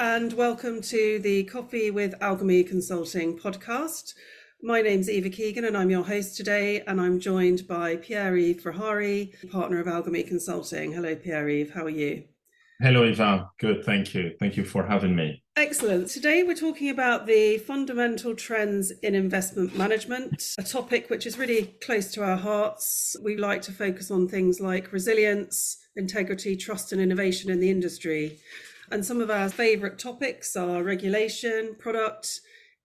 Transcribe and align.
and 0.00 0.32
welcome 0.32 0.80
to 0.80 1.18
the 1.18 1.44
Coffee 1.44 1.90
with 1.90 2.18
AlgoMe 2.20 2.66
Consulting 2.66 3.38
podcast. 3.38 4.14
My 4.62 4.80
name's 4.80 5.10
Eva 5.10 5.28
Keogan, 5.28 5.66
and 5.66 5.76
I'm 5.76 5.90
your 5.90 6.04
host 6.04 6.38
today. 6.38 6.80
And 6.86 6.98
I'm 6.98 7.20
joined 7.20 7.68
by 7.68 7.96
Pierre 7.96 8.34
Yves 8.34 8.62
partner 8.62 9.78
of 9.78 9.86
AlgoMe 9.86 10.26
Consulting. 10.26 10.94
Hello, 10.94 11.14
Pierre 11.14 11.50
Yves. 11.50 11.72
How 11.74 11.84
are 11.84 11.90
you? 11.90 12.24
Hello, 12.80 13.04
Eva. 13.04 13.50
Good. 13.58 13.84
Thank 13.84 14.14
you. 14.14 14.36
Thank 14.40 14.56
you 14.56 14.64
for 14.64 14.86
having 14.86 15.14
me. 15.14 15.42
Excellent. 15.54 16.08
Today 16.08 16.44
we're 16.44 16.54
talking 16.54 16.88
about 16.88 17.26
the 17.26 17.58
fundamental 17.58 18.34
trends 18.34 18.90
in 19.02 19.14
investment 19.14 19.76
management, 19.76 20.42
a 20.58 20.62
topic 20.62 21.10
which 21.10 21.26
is 21.26 21.36
really 21.36 21.74
close 21.84 22.10
to 22.12 22.24
our 22.24 22.38
hearts. 22.38 23.16
We 23.22 23.36
like 23.36 23.60
to 23.62 23.72
focus 23.72 24.10
on 24.10 24.28
things 24.28 24.62
like 24.62 24.94
resilience, 24.94 25.76
integrity, 25.94 26.56
trust, 26.56 26.90
and 26.92 27.02
innovation 27.02 27.50
in 27.50 27.60
the 27.60 27.68
industry. 27.68 28.38
And 28.90 29.04
some 29.04 29.20
of 29.20 29.30
our 29.30 29.48
favourite 29.48 29.98
topics 29.98 30.56
are 30.56 30.82
regulation, 30.82 31.76
product, 31.78 32.40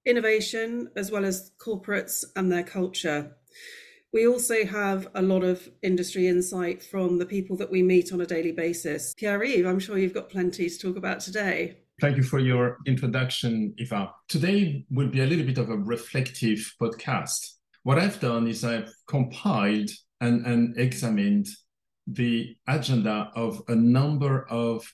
innovation, 0.06 0.90
as 0.96 1.10
well 1.10 1.26
as 1.26 1.52
corporates 1.58 2.24
and 2.36 2.52
their 2.52 2.64
culture. 2.64 3.36
We 4.14 4.28
also 4.28 4.66
have 4.66 5.08
a 5.16 5.22
lot 5.22 5.44
of 5.44 5.68
industry 5.82 6.28
insight 6.28 6.84
from 6.84 7.18
the 7.18 7.26
people 7.26 7.58
that 7.58 7.72
we 7.72 7.82
meet 7.82 8.14
on 8.14 8.22
a 8.22 8.26
daily 8.26 8.52
basis. 8.52 9.14
Pierre 9.18 9.44
Yves, 9.44 9.66
I'm 9.66 9.80
sure 9.80 9.98
you've 9.98 10.14
got 10.14 10.30
plenty 10.30 10.70
to 10.70 10.78
talk 10.78 10.96
about 10.96 11.22
today. 11.22 11.80
Thank 12.00 12.18
you 12.18 12.24
for 12.24 12.40
your 12.40 12.78
introduction, 12.86 13.74
Eva. 13.78 14.12
Today 14.30 14.86
will 14.92 15.08
be 15.08 15.22
a 15.22 15.26
little 15.26 15.46
bit 15.46 15.58
of 15.58 15.70
a 15.70 15.78
reflective 15.78 16.76
podcast. 16.80 17.40
What 17.84 17.98
I've 17.98 18.20
done 18.20 18.48
is 18.48 18.64
I've 18.64 18.94
compiled 19.08 19.90
and, 20.22 20.46
and 20.46 20.78
examined 20.78 21.48
the 22.06 22.56
agenda 22.68 23.32
of 23.36 23.64
a 23.68 23.76
number 23.76 24.48
of 24.50 24.86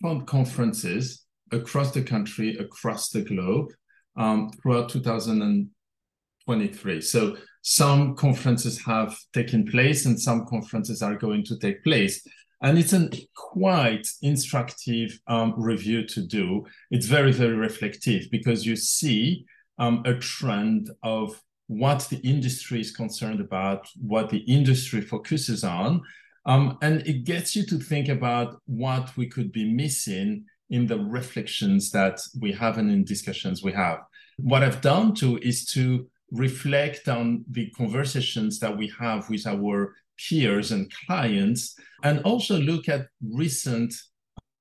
fund 0.00 0.26
conferences 0.26 1.26
across 1.52 1.92
the 1.92 2.02
country, 2.02 2.56
across 2.58 3.10
the 3.10 3.22
globe, 3.22 3.68
um, 4.16 4.50
throughout 4.62 4.88
2023. 4.88 7.00
So 7.00 7.36
some 7.62 8.16
conferences 8.16 8.82
have 8.84 9.16
taken 9.32 9.64
place 9.66 10.06
and 10.06 10.20
some 10.20 10.46
conferences 10.46 11.02
are 11.02 11.16
going 11.16 11.44
to 11.44 11.58
take 11.58 11.84
place. 11.84 12.26
And 12.62 12.78
it's 12.78 12.92
a 12.92 13.10
quite 13.36 14.06
instructive 14.22 15.18
um, 15.26 15.54
review 15.56 16.06
to 16.08 16.26
do. 16.26 16.64
It's 16.90 17.06
very, 17.06 17.32
very 17.32 17.54
reflective 17.54 18.30
because 18.30 18.64
you 18.64 18.76
see 18.76 19.44
um, 19.78 20.02
a 20.06 20.14
trend 20.14 20.90
of 21.02 21.40
what 21.66 22.06
the 22.10 22.18
industry 22.18 22.80
is 22.80 22.90
concerned 22.90 23.40
about, 23.40 23.86
what 24.00 24.30
the 24.30 24.38
industry 24.38 25.00
focuses 25.00 25.64
on. 25.64 26.02
Um, 26.46 26.78
and 26.82 27.06
it 27.06 27.24
gets 27.24 27.56
you 27.56 27.64
to 27.66 27.78
think 27.78 28.08
about 28.08 28.60
what 28.66 29.16
we 29.16 29.26
could 29.26 29.50
be 29.52 29.72
missing 29.72 30.44
in 30.70 30.86
the 30.86 30.98
reflections 30.98 31.90
that 31.90 32.20
we 32.40 32.52
have 32.52 32.78
and 32.78 32.90
in 32.90 33.04
discussions 33.04 33.62
we 33.62 33.72
have. 33.72 34.00
What 34.38 34.62
I've 34.62 34.80
done 34.80 35.14
too 35.14 35.38
is 35.42 35.66
to 35.72 36.08
reflect 36.30 37.08
on 37.08 37.44
the 37.50 37.70
conversations 37.70 38.58
that 38.58 38.76
we 38.76 38.92
have 38.98 39.28
with 39.30 39.46
our 39.46 39.94
peers 40.18 40.72
and 40.72 40.92
clients, 41.06 41.76
and 42.02 42.20
also 42.20 42.58
look 42.58 42.88
at 42.88 43.06
recent 43.20 43.94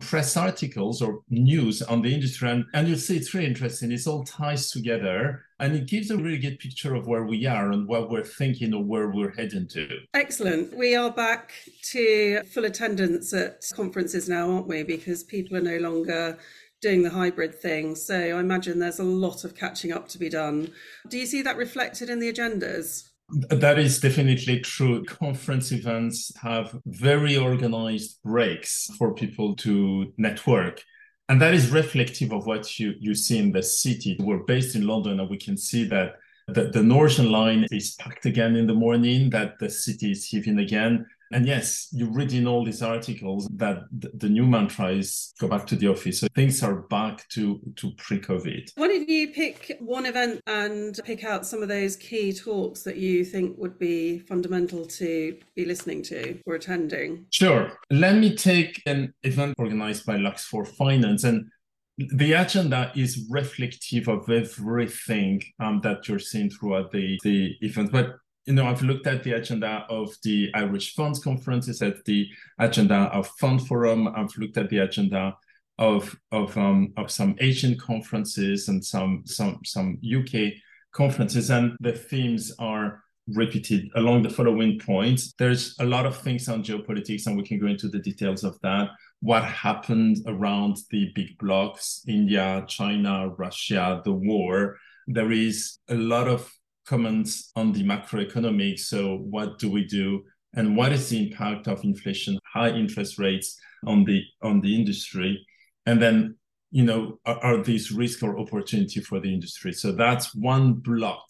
press 0.03 0.37
articles 0.37 1.01
or 1.01 1.21
news 1.29 1.81
on 1.81 2.01
the 2.01 2.13
industry. 2.13 2.49
And, 2.49 2.65
and 2.73 2.87
you'll 2.87 2.97
see 2.97 3.17
it's 3.17 3.33
really 3.33 3.47
interesting. 3.47 3.91
It 3.91 4.05
all 4.07 4.23
ties 4.23 4.69
together 4.69 5.45
and 5.59 5.75
it 5.75 5.87
gives 5.87 6.11
a 6.11 6.17
really 6.17 6.37
good 6.37 6.59
picture 6.59 6.93
of 6.93 7.07
where 7.07 7.23
we 7.23 7.45
are 7.45 7.71
and 7.71 7.87
what 7.87 8.09
we're 8.09 8.23
thinking 8.23 8.73
or 8.73 8.83
where 8.83 9.09
we're 9.09 9.31
heading 9.31 9.67
to. 9.69 9.87
Excellent. 10.13 10.75
We 10.75 10.95
are 10.95 11.11
back 11.11 11.53
to 11.91 12.43
full 12.43 12.65
attendance 12.65 13.33
at 13.33 13.63
conferences 13.73 14.27
now, 14.27 14.51
aren't 14.51 14.67
we? 14.67 14.83
Because 14.83 15.23
people 15.23 15.57
are 15.57 15.61
no 15.61 15.77
longer 15.77 16.37
doing 16.81 17.01
the 17.01 17.09
hybrid 17.09 17.55
thing. 17.55 17.95
So 17.95 18.15
I 18.15 18.39
imagine 18.39 18.77
there's 18.77 18.99
a 18.99 19.03
lot 19.03 19.45
of 19.45 19.55
catching 19.55 19.93
up 19.93 20.09
to 20.09 20.19
be 20.19 20.29
done. 20.29 20.71
Do 21.07 21.17
you 21.17 21.25
see 21.25 21.41
that 21.41 21.55
reflected 21.55 22.09
in 22.09 22.19
the 22.19 22.31
agendas? 22.31 23.09
That 23.29 23.79
is 23.79 23.99
definitely 23.99 24.59
true. 24.59 25.03
Conference 25.05 25.71
events 25.71 26.31
have 26.41 26.75
very 26.85 27.37
organized 27.37 28.21
breaks 28.23 28.89
for 28.97 29.13
people 29.13 29.55
to 29.57 30.13
network. 30.17 30.83
And 31.29 31.41
that 31.41 31.53
is 31.53 31.71
reflective 31.71 32.33
of 32.33 32.45
what 32.45 32.79
you, 32.79 32.93
you 32.99 33.15
see 33.15 33.39
in 33.39 33.51
the 33.51 33.63
city. 33.63 34.17
We're 34.19 34.43
based 34.43 34.75
in 34.75 34.85
London 34.85 35.19
and 35.19 35.29
we 35.29 35.37
can 35.37 35.57
see 35.57 35.85
that 35.85 36.15
the, 36.47 36.65
the 36.65 36.83
Northern 36.83 37.31
Line 37.31 37.65
is 37.71 37.95
packed 37.95 38.25
again 38.25 38.55
in 38.55 38.67
the 38.67 38.73
morning, 38.73 39.29
that 39.29 39.57
the 39.59 39.69
city 39.69 40.11
is 40.11 40.25
heaving 40.25 40.59
again. 40.59 41.05
And 41.33 41.47
yes, 41.47 41.87
you 41.91 42.09
read 42.11 42.31
in 42.31 42.47
all 42.47 42.63
these 42.63 42.83
articles 42.83 43.47
that 43.55 43.83
the, 43.91 44.29
new 44.29 44.45
mantra 44.45 44.89
is 44.89 45.33
go 45.39 45.47
back 45.47 45.65
to 45.67 45.75
the 45.75 45.87
office. 45.87 46.19
So 46.19 46.27
things 46.35 46.61
are 46.63 46.83
back 46.83 47.27
to, 47.29 47.59
to 47.75 47.91
pre 47.97 48.19
COVID. 48.19 48.71
Why 48.75 48.87
don't 48.87 49.09
you 49.09 49.29
pick 49.29 49.77
one 49.79 50.05
event 50.05 50.41
and 50.47 50.99
pick 51.03 51.23
out 51.23 51.45
some 51.45 51.61
of 51.61 51.69
those 51.69 51.95
key 51.95 52.33
talks 52.33 52.83
that 52.83 52.97
you 52.97 53.25
think 53.25 53.57
would 53.57 53.79
be 53.79 54.19
fundamental 54.19 54.85
to 54.85 55.37
be 55.55 55.65
listening 55.65 56.03
to 56.03 56.39
or 56.45 56.55
attending? 56.55 57.25
Sure. 57.31 57.71
Let 57.89 58.17
me 58.17 58.35
take 58.35 58.81
an 58.85 59.13
event 59.23 59.55
organized 59.57 60.05
by 60.05 60.17
Lux 60.17 60.45
for 60.45 60.65
Finance. 60.65 61.23
And 61.23 61.49
the 61.97 62.33
agenda 62.33 62.91
is 62.95 63.27
reflective 63.29 64.07
of 64.07 64.29
everything 64.29 65.41
um, 65.59 65.81
that 65.81 66.07
you're 66.07 66.19
seeing 66.19 66.49
throughout 66.49 66.91
the, 66.91 67.19
the 67.23 67.55
event. 67.61 67.91
But 67.91 68.17
you 68.45 68.53
know, 68.53 68.65
I've 68.65 68.81
looked 68.81 69.07
at 69.07 69.23
the 69.23 69.33
agenda 69.33 69.85
of 69.89 70.15
the 70.23 70.51
Irish 70.53 70.95
Funds 70.95 71.19
Conference, 71.19 71.81
at 71.81 72.03
the 72.05 72.27
agenda 72.59 72.95
of 73.13 73.27
Fund 73.39 73.65
Forum, 73.67 74.07
I've 74.07 74.35
looked 74.37 74.57
at 74.57 74.69
the 74.69 74.79
agenda 74.79 75.35
of 75.79 76.15
of 76.31 76.55
um, 76.57 76.93
of 76.97 77.09
some 77.09 77.35
Asian 77.39 77.77
conferences 77.77 78.67
and 78.67 78.83
some 78.83 79.23
some 79.25 79.59
some 79.63 79.97
UK 80.03 80.53
conferences, 80.91 81.49
and 81.49 81.75
the 81.79 81.93
themes 81.93 82.53
are 82.59 83.03
repeated 83.27 83.89
along 83.95 84.23
the 84.23 84.29
following 84.29 84.77
points. 84.77 85.33
There's 85.39 85.75
a 85.79 85.85
lot 85.85 86.05
of 86.05 86.17
things 86.17 86.49
on 86.49 86.63
geopolitics, 86.63 87.25
and 87.25 87.37
we 87.37 87.43
can 87.43 87.59
go 87.59 87.67
into 87.67 87.87
the 87.87 87.99
details 87.99 88.43
of 88.43 88.59
that. 88.61 88.89
What 89.21 89.45
happened 89.45 90.17
around 90.27 90.77
the 90.91 91.11
big 91.15 91.37
blocks, 91.37 92.03
India, 92.07 92.65
China, 92.67 93.29
Russia, 93.29 94.01
the 94.03 94.11
war. 94.11 94.77
There 95.07 95.31
is 95.31 95.79
a 95.89 95.95
lot 95.95 96.27
of 96.27 96.51
comments 96.85 97.51
on 97.55 97.71
the 97.71 97.83
macroeconomic. 97.83 98.79
So, 98.79 99.17
what 99.17 99.59
do 99.59 99.69
we 99.69 99.85
do, 99.85 100.23
and 100.53 100.75
what 100.75 100.91
is 100.91 101.09
the 101.09 101.27
impact 101.27 101.67
of 101.67 101.83
inflation, 101.83 102.37
high 102.51 102.69
interest 102.69 103.17
rates 103.19 103.59
on 103.85 104.03
the 104.03 104.23
on 104.41 104.61
the 104.61 104.75
industry, 104.75 105.45
and 105.85 106.01
then 106.01 106.35
you 106.71 106.83
know 106.83 107.19
are, 107.25 107.39
are 107.43 107.63
these 107.63 107.91
risk 107.91 108.23
or 108.23 108.39
opportunity 108.39 108.99
for 108.99 109.19
the 109.19 109.33
industry? 109.33 109.73
So 109.73 109.91
that's 109.91 110.35
one 110.35 110.73
block 110.73 111.23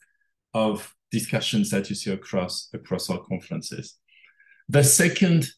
of 0.54 0.94
discussions 1.12 1.70
that 1.70 1.90
you 1.90 1.96
see 1.96 2.12
across 2.12 2.70
across 2.74 3.10
our 3.10 3.20
conferences. 3.24 3.98
The 4.70 4.84
second 4.84 5.50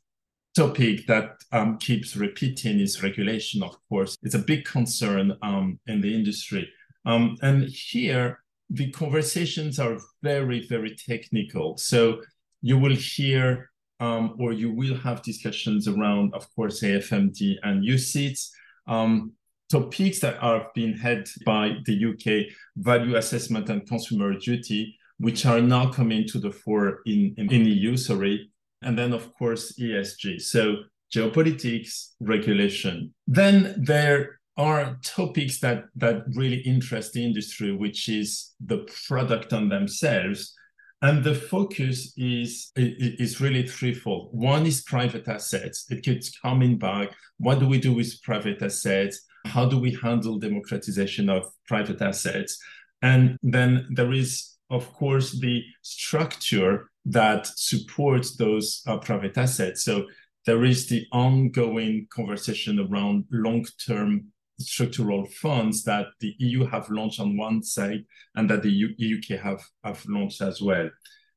topic 0.56 1.06
that 1.08 1.36
um, 1.52 1.78
keeps 1.78 2.16
repeating 2.16 2.80
is 2.80 3.04
regulation. 3.04 3.62
Of 3.62 3.76
course, 3.90 4.18
it's 4.24 4.36
a 4.36 4.40
big 4.40 4.66
concern 4.66 5.38
um, 5.42 5.80
in 5.88 6.02
the 6.02 6.14
industry, 6.16 6.70
um, 7.06 7.38
and 7.42 7.64
here 7.66 8.40
the 8.70 8.92
conversations 8.92 9.80
are 9.80 9.98
very, 10.24 10.68
very 10.68 10.96
technical. 10.96 11.78
So 11.78 12.22
you 12.62 12.78
will 12.78 12.96
hear 12.96 13.70
um, 14.00 14.36
or 14.40 14.52
you 14.52 14.72
will 14.72 14.96
have 14.96 15.22
discussions 15.22 15.88
around, 15.88 16.34
of 16.34 16.54
course, 16.56 16.82
AIFMD 16.82 17.56
and 17.64 17.84
UCITS, 17.84 18.50
um, 18.88 19.32
topics 19.72 20.20
that 20.20 20.38
are 20.42 20.68
being 20.76 20.98
had 20.98 21.28
by 21.46 21.78
the 21.86 22.06
UK 22.06 22.54
value 22.78 23.16
assessment 23.16 23.70
and 23.70 23.88
consumer 23.88 24.34
duty, 24.34 24.98
which 25.18 25.46
are 25.46 25.62
now 25.62 25.92
coming 25.92 26.28
to 26.28 26.40
the 26.40 26.52
fore 26.52 27.00
in, 27.06 27.34
in, 27.38 27.52
in 27.52 27.66
EU, 27.66 27.96
sorry. 27.96 28.52
And 28.82 28.98
then, 28.98 29.14
of 29.14 29.34
course, 29.34 29.74
ESG. 29.80 30.42
So 30.42 30.76
geopolitics, 31.14 32.12
regulation. 32.20 33.14
Then 33.28 33.76
there 33.78 34.40
are 34.58 34.98
topics 35.04 35.60
that 35.60 35.86
that 35.96 36.24
really 36.34 36.60
interest 36.60 37.14
the 37.14 37.24
industry, 37.24 37.76
which 37.76 38.08
is 38.10 38.54
the 38.66 38.88
product 39.08 39.54
on 39.54 39.70
themselves. 39.70 40.54
And 41.02 41.24
the 41.24 41.36
focus 41.36 42.14
is 42.18 42.72
is 42.76 43.42
really 43.42 43.68
threefold. 43.68 44.30
One 44.32 44.66
is 44.66 44.84
private 44.84 45.28
assets. 45.28 45.86
It 45.90 46.04
keeps 46.04 46.38
coming 46.40 46.78
back. 46.78 47.10
What 47.38 47.60
do 47.60 47.68
we 47.68 47.80
do 47.80 47.94
with 47.94 48.22
private 48.24 48.62
assets? 48.62 49.22
How 49.46 49.66
do 49.68 49.78
we 49.78 49.98
handle 50.02 50.40
democratization 50.40 51.30
of 51.30 51.44
private 51.68 52.02
assets? 52.02 52.58
And 53.02 53.38
then 53.44 53.88
there 53.92 54.14
is, 54.14 54.56
of 54.72 54.92
course, 54.94 55.38
the 55.40 55.64
structure 55.82 56.90
that 57.06 57.46
supports 57.46 58.36
those 58.38 58.82
uh, 58.88 58.98
private 58.98 59.38
assets. 59.38 59.84
So 59.84 60.06
there 60.46 60.64
is 60.64 60.88
the 60.88 61.06
ongoing 61.12 62.08
conversation 62.10 62.80
around 62.80 63.26
long-term 63.32 64.26
structural 64.60 65.26
funds 65.26 65.84
that 65.84 66.08
the 66.20 66.34
EU 66.40 66.66
have 66.66 66.90
launched 66.90 67.20
on 67.20 67.38
one 67.38 67.62
side 67.62 68.04
and 68.36 68.50
that 68.50 68.64
the 68.64 68.86
UK 68.96 69.40
have, 69.40 69.62
have 69.84 70.04
launched 70.08 70.42
as 70.42 70.62
well. 70.62 70.90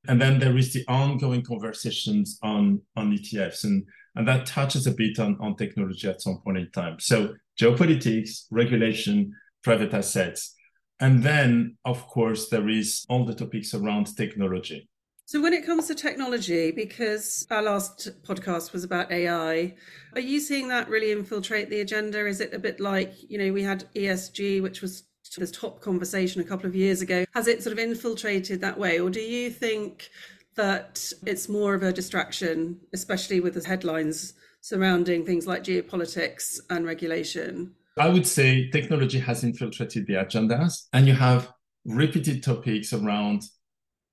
And 0.06 0.20
then 0.20 0.38
there 0.38 0.56
is 0.56 0.72
the 0.72 0.84
ongoing 0.88 1.42
conversations 1.42 2.38
on, 2.42 2.80
on 2.96 3.16
ETFs, 3.16 3.64
and, 3.64 3.84
and 4.14 4.26
that 4.28 4.46
touches 4.46 4.86
a 4.86 4.92
bit 4.92 5.18
on, 5.18 5.36
on 5.40 5.56
technology 5.56 6.08
at 6.08 6.22
some 6.22 6.40
point 6.44 6.58
in 6.58 6.70
time. 6.70 6.98
So 7.00 7.34
geopolitics, 7.60 8.44
regulation, 8.50 9.32
private 9.62 9.92
assets. 9.92 10.54
And 11.00 11.22
then, 11.22 11.76
of 11.84 12.06
course, 12.06 12.48
there 12.48 12.68
is 12.68 13.04
all 13.08 13.24
the 13.24 13.34
topics 13.34 13.74
around 13.74 14.16
technology. 14.16 14.88
So, 15.28 15.42
when 15.42 15.52
it 15.52 15.66
comes 15.66 15.86
to 15.88 15.94
technology, 15.94 16.70
because 16.70 17.46
our 17.50 17.60
last 17.60 18.08
podcast 18.22 18.72
was 18.72 18.82
about 18.82 19.12
AI, 19.12 19.74
are 20.14 20.20
you 20.22 20.40
seeing 20.40 20.68
that 20.68 20.88
really 20.88 21.12
infiltrate 21.12 21.68
the 21.68 21.82
agenda? 21.82 22.26
Is 22.26 22.40
it 22.40 22.54
a 22.54 22.58
bit 22.58 22.80
like, 22.80 23.12
you 23.30 23.36
know, 23.36 23.52
we 23.52 23.62
had 23.62 23.84
ESG, 23.94 24.62
which 24.62 24.80
was 24.80 25.02
this 25.36 25.50
top 25.50 25.82
conversation 25.82 26.40
a 26.40 26.44
couple 26.44 26.64
of 26.64 26.74
years 26.74 27.02
ago? 27.02 27.26
Has 27.34 27.46
it 27.46 27.62
sort 27.62 27.74
of 27.74 27.78
infiltrated 27.78 28.62
that 28.62 28.78
way? 28.78 29.00
Or 29.00 29.10
do 29.10 29.20
you 29.20 29.50
think 29.50 30.08
that 30.56 31.12
it's 31.26 31.46
more 31.46 31.74
of 31.74 31.82
a 31.82 31.92
distraction, 31.92 32.80
especially 32.94 33.40
with 33.40 33.52
the 33.52 33.68
headlines 33.68 34.32
surrounding 34.62 35.26
things 35.26 35.46
like 35.46 35.62
geopolitics 35.62 36.58
and 36.70 36.86
regulation? 36.86 37.74
I 37.98 38.08
would 38.08 38.26
say 38.26 38.70
technology 38.70 39.18
has 39.18 39.44
infiltrated 39.44 40.06
the 40.06 40.14
agendas, 40.14 40.86
and 40.94 41.06
you 41.06 41.12
have 41.12 41.52
repeated 41.84 42.42
topics 42.42 42.94
around 42.94 43.42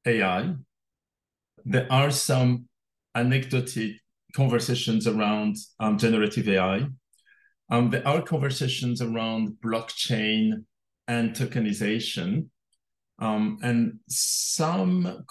AI. 0.05 0.55
There 1.65 1.87
are 1.91 2.11
some 2.11 2.67
anecdotic 3.15 3.93
conversations 4.33 5.07
around 5.07 5.55
um, 5.79 5.97
generative 5.97 6.47
AI. 6.47 6.87
Um, 7.69 7.89
there 7.89 8.07
are 8.07 8.21
conversations 8.21 9.01
around 9.01 9.57
blockchain 9.65 10.65
and 11.07 11.31
tokenization. 11.35 12.47
Um, 13.19 13.57
and 13.63 13.99
some 14.09 15.25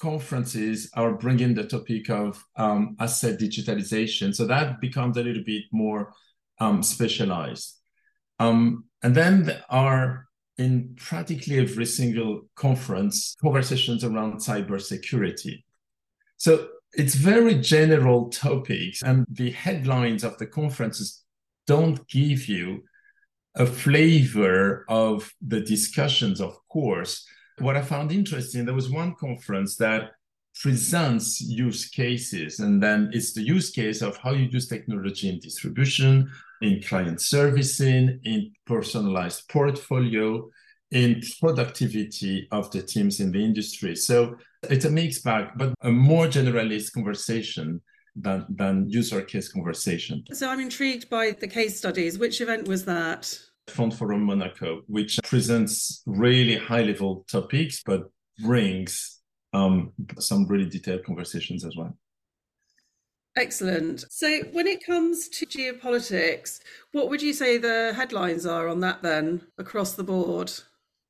conferences 0.00 0.90
are 0.94 1.12
bringing 1.12 1.54
the 1.54 1.64
topic 1.64 2.10
of 2.10 2.42
um, 2.56 2.96
asset 2.98 3.38
digitalization. 3.38 4.34
So 4.34 4.46
that 4.46 4.80
becomes 4.80 5.16
a 5.16 5.22
little 5.22 5.44
bit 5.44 5.64
more 5.72 6.12
um, 6.58 6.82
specialized. 6.82 7.78
Um, 8.38 8.84
and 9.02 9.14
then 9.14 9.44
there 9.44 9.62
are 9.70 10.26
in 10.58 10.94
practically 10.96 11.58
every 11.58 11.86
single 11.86 12.42
conference 12.54 13.36
conversations 13.40 14.04
around 14.04 14.40
cybersecurity. 14.40 15.62
So 16.40 16.68
it's 16.94 17.14
very 17.14 17.56
general 17.56 18.30
topics, 18.30 19.02
and 19.02 19.26
the 19.30 19.50
headlines 19.50 20.24
of 20.24 20.38
the 20.38 20.46
conferences 20.46 21.22
don't 21.66 22.08
give 22.08 22.48
you 22.48 22.82
a 23.56 23.66
flavor 23.66 24.86
of 24.88 25.30
the 25.46 25.60
discussions, 25.60 26.40
of 26.40 26.56
course. 26.70 27.26
What 27.58 27.76
I 27.76 27.82
found 27.82 28.10
interesting, 28.10 28.64
there 28.64 28.74
was 28.74 28.88
one 28.88 29.16
conference 29.16 29.76
that 29.76 30.12
presents 30.62 31.42
use 31.42 31.90
cases, 31.90 32.60
and 32.60 32.82
then 32.82 33.10
it's 33.12 33.34
the 33.34 33.42
use 33.42 33.70
case 33.70 34.00
of 34.00 34.16
how 34.16 34.32
you 34.32 34.46
use 34.46 34.66
technology 34.66 35.28
in 35.28 35.40
distribution, 35.40 36.30
in 36.62 36.82
client 36.82 37.20
servicing, 37.20 38.18
in 38.24 38.50
personalized 38.64 39.46
portfolio, 39.50 40.48
in 40.90 41.20
productivity 41.38 42.48
of 42.50 42.70
the 42.70 42.82
teams 42.82 43.20
in 43.20 43.30
the 43.30 43.44
industry. 43.44 43.94
So 43.94 44.36
it's 44.68 44.84
a 44.84 44.90
mixed 44.90 45.24
bag, 45.24 45.50
but 45.56 45.74
a 45.82 45.90
more 45.90 46.26
generalist 46.26 46.92
conversation 46.92 47.80
than, 48.16 48.46
than 48.50 48.88
user 48.88 49.22
case 49.22 49.50
conversation. 49.50 50.24
So 50.32 50.48
I'm 50.48 50.60
intrigued 50.60 51.08
by 51.08 51.32
the 51.32 51.48
case 51.48 51.76
studies. 51.76 52.18
Which 52.18 52.40
event 52.40 52.68
was 52.68 52.84
that? 52.84 53.38
Fund 53.68 53.94
Forum 53.94 54.24
Monaco, 54.24 54.82
which 54.86 55.18
presents 55.22 56.02
really 56.06 56.56
high 56.56 56.82
level 56.82 57.24
topics, 57.30 57.82
but 57.84 58.10
brings 58.40 59.20
um, 59.52 59.92
some 60.18 60.46
really 60.46 60.68
detailed 60.68 61.04
conversations 61.04 61.64
as 61.64 61.76
well. 61.76 61.96
Excellent. 63.36 64.04
So, 64.10 64.40
when 64.52 64.66
it 64.66 64.84
comes 64.84 65.28
to 65.28 65.46
geopolitics, 65.46 66.60
what 66.92 67.08
would 67.08 67.22
you 67.22 67.32
say 67.32 67.58
the 67.58 67.92
headlines 67.94 68.44
are 68.44 68.66
on 68.66 68.80
that 68.80 69.02
then 69.02 69.42
across 69.56 69.94
the 69.94 70.02
board? 70.02 70.52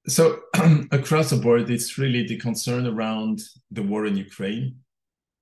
So, 0.07 0.41
across 0.93 1.31
the 1.31 1.37
board, 1.37 1.71
it's 1.71 1.99
really 1.99 2.27
the 2.27 2.39
concern 2.39 2.87
around 2.87 3.41
the 3.71 3.83
war 3.83 4.07
in 4.07 4.17
Ukraine. 4.17 4.77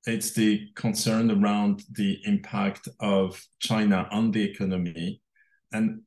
It's 0.06 0.32
the 0.32 0.68
concern 0.74 1.30
around 1.30 1.84
the 1.92 2.18
impact 2.24 2.88
of 3.00 3.40
China 3.60 4.08
on 4.10 4.30
the 4.32 4.42
economy. 4.42 5.20
And 5.72 6.02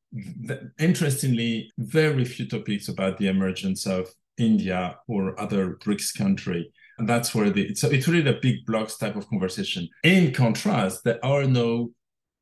th- 0.47 0.61
interestingly, 0.79 1.71
very 1.77 2.25
few 2.25 2.47
topics 2.47 2.87
about 2.89 3.17
the 3.17 3.27
emergence 3.27 3.85
of 3.85 4.09
India 4.37 4.97
or 5.07 5.39
other 5.39 5.75
BRICS 5.83 6.17
country 6.17 6.71
and 7.01 7.09
that's 7.09 7.33
where 7.33 7.49
the 7.49 7.73
so 7.73 7.89
it's 7.89 8.07
really 8.07 8.29
a 8.29 8.39
big 8.39 8.63
blocks 8.67 8.95
type 8.95 9.15
of 9.15 9.27
conversation. 9.27 9.89
In 10.03 10.31
contrast, 10.31 11.03
there 11.03 11.23
are 11.25 11.45
no 11.45 11.89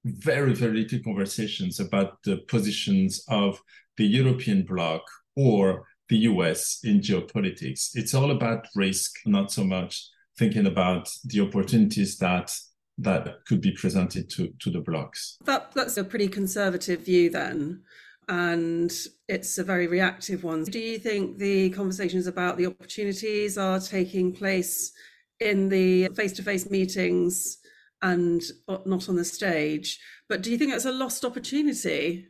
very 0.04 0.54
very 0.54 0.82
little 0.82 1.00
conversations 1.02 1.80
about 1.80 2.22
the 2.24 2.38
positions 2.50 3.24
of 3.30 3.62
the 3.96 4.06
European 4.06 4.64
bloc 4.64 5.02
or 5.38 5.86
the 6.10 6.18
US 6.18 6.80
in 6.84 7.00
geopolitics. 7.00 7.92
It's 7.96 8.14
all 8.14 8.32
about 8.32 8.68
risk, 8.76 9.20
not 9.26 9.52
so 9.52 9.64
much 9.64 10.10
thinking 10.38 10.66
about 10.66 11.10
the 11.26 11.42
opportunities 11.42 12.18
that 12.18 12.52
that 12.98 13.46
could 13.48 13.62
be 13.62 13.72
presented 13.72 14.30
to 14.32 14.54
to 14.60 14.70
the 14.70 14.82
blocks. 14.82 15.38
That 15.46 15.72
that's 15.74 15.98
a 15.98 16.04
pretty 16.04 16.28
conservative 16.28 17.06
view 17.06 17.30
then 17.30 17.84
and 18.30 18.94
it's 19.28 19.58
a 19.58 19.64
very 19.64 19.88
reactive 19.88 20.44
one. 20.44 20.64
Do 20.64 20.80
you 20.80 21.00
think 21.00 21.40
the 21.40 21.72
conversations 21.72 22.28
about 22.28 22.58
the 22.58 22.68
opportunities 22.68 23.58
are 23.58 23.80
taking 23.80 24.32
place 24.32 24.92
in 25.40 25.68
the 25.68 26.10
face 26.10 26.34
to 26.34 26.44
face 26.44 26.70
meetings 26.70 27.58
and 28.04 28.42
not 28.86 29.10
on 29.10 29.16
the 29.16 29.26
stage? 29.26 30.00
But 30.30 30.44
do 30.44 30.52
you 30.52 30.60
think 30.60 30.74
it's 30.74 30.86
a 30.86 30.92
lost 30.92 31.26
opportunity? 31.26 32.28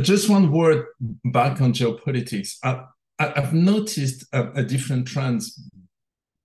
Just 0.00 0.30
one 0.30 0.50
word 0.50 0.86
back 1.26 1.60
on 1.60 1.74
geopolitics. 1.74 2.56
I, 2.64 2.84
have 3.18 3.52
noticed 3.52 4.24
a, 4.32 4.50
a 4.52 4.62
different 4.62 5.06
trends 5.06 5.60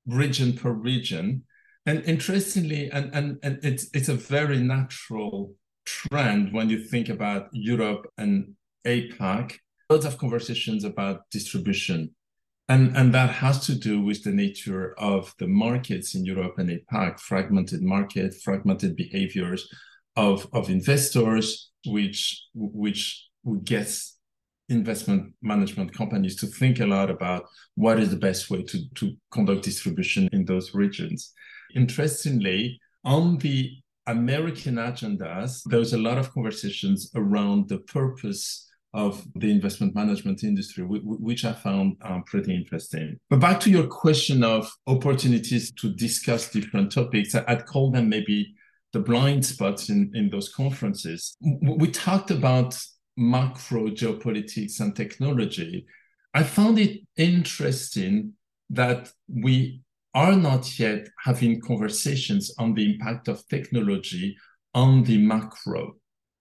region 0.05 0.53
per 0.53 0.71
region. 0.71 1.43
And 1.85 2.03
interestingly, 2.05 2.89
and, 2.91 3.13
and, 3.13 3.37
and 3.43 3.59
it's, 3.63 3.87
it's 3.93 4.09
a 4.09 4.13
very 4.13 4.59
natural 4.59 5.53
trend 5.85 6.53
when 6.53 6.69
you 6.69 6.83
think 6.83 7.09
about 7.09 7.47
Europe 7.53 8.07
and 8.17 8.55
APAC, 8.85 9.57
lots 9.89 10.05
of 10.05 10.17
conversations 10.17 10.83
about 10.83 11.21
distribution. 11.31 12.11
And, 12.69 12.97
and 12.97 13.13
that 13.13 13.29
has 13.29 13.65
to 13.67 13.75
do 13.75 14.01
with 14.01 14.23
the 14.23 14.33
nature 14.33 14.93
of 14.99 15.33
the 15.39 15.47
markets 15.47 16.15
in 16.15 16.25
Europe 16.25 16.55
and 16.57 16.69
APAC, 16.69 17.19
fragmented 17.21 17.81
market, 17.81 18.35
fragmented 18.43 18.97
behaviors 18.97 19.69
of, 20.17 20.47
of 20.51 20.69
investors, 20.69 21.71
which 21.85 22.43
which 22.53 23.29
gets 23.63 24.16
investment 24.69 25.33
management 25.41 25.93
companies 25.93 26.35
to 26.37 26.47
think 26.47 26.79
a 26.79 26.85
lot 26.85 27.09
about 27.09 27.45
what 27.75 27.99
is 27.99 28.09
the 28.09 28.17
best 28.17 28.49
way 28.49 28.63
to, 28.63 28.79
to 28.95 29.15
conduct 29.31 29.63
distribution 29.63 30.29
in 30.33 30.45
those 30.45 30.73
regions. 30.73 31.33
Interestingly, 31.75 32.79
on 33.03 33.37
the 33.37 33.77
American 34.07 34.75
agendas, 34.75 35.61
there's 35.65 35.93
a 35.93 35.97
lot 35.97 36.17
of 36.17 36.33
conversations 36.33 37.11
around 37.15 37.69
the 37.69 37.79
purpose 37.79 38.67
of 38.93 39.23
the 39.35 39.51
investment 39.51 39.93
management 39.93 40.43
industry, 40.43 40.83
which 40.83 41.45
I 41.45 41.53
found 41.53 41.97
um, 42.01 42.23
pretty 42.23 42.55
interesting. 42.55 43.17
But 43.29 43.41
back 43.41 43.59
to 43.61 43.69
your 43.69 43.85
question 43.85 44.43
of 44.43 44.71
opportunities 44.87 45.71
to 45.73 45.93
discuss 45.93 46.49
different 46.49 46.91
topics, 46.91 47.35
I'd 47.35 47.65
call 47.65 47.91
them 47.91 48.09
maybe 48.09 48.55
the 48.93 48.99
blind 48.99 49.45
spots 49.45 49.89
in, 49.89 50.11
in 50.15 50.29
those 50.29 50.49
conferences. 50.53 51.37
We 51.41 51.91
talked 51.91 52.31
about 52.31 52.79
macro 53.17 53.87
geopolitics 53.87 54.79
and 54.79 54.95
technology. 54.95 55.85
I 56.33 56.43
found 56.43 56.77
it 56.79 57.01
interesting 57.17 58.33
that 58.69 59.11
we 59.27 59.81
are 60.13 60.35
not 60.35 60.79
yet 60.79 61.07
having 61.23 61.61
conversations 61.61 62.53
on 62.57 62.73
the 62.73 62.93
impact 62.93 63.27
of 63.27 63.47
technology 63.47 64.37
on 64.73 65.03
the 65.03 65.17
macro. 65.17 65.95